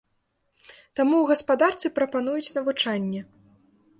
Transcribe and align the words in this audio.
Таму 0.99 1.15
ў 1.19 1.25
гаспадарцы 1.33 1.87
прапануюць 1.99 2.53
навучанне. 2.57 3.21